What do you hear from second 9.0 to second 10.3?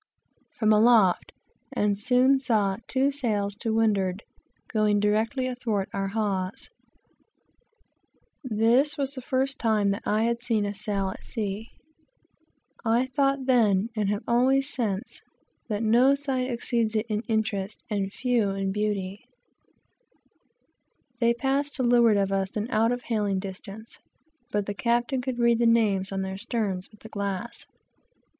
the first time that I